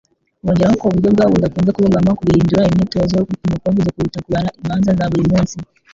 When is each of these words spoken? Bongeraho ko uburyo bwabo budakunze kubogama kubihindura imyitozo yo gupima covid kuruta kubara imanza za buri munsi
Bongeraho 0.45 0.75
ko 0.79 0.85
uburyo 0.87 1.09
bwabo 1.13 1.31
budakunze 1.35 1.69
kubogama 1.75 2.17
kubihindura 2.17 2.67
imyitozo 2.71 3.13
yo 3.15 3.25
gupima 3.29 3.61
covid 3.65 3.87
kuruta 3.93 4.19
kubara 4.25 4.49
imanza 4.59 4.97
za 4.97 5.05
buri 5.11 5.25
munsi 5.33 5.55